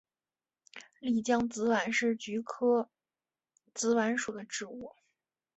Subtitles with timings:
[0.99, 2.89] 丽江紫菀是菊科
[3.75, 4.95] 紫菀属的植物。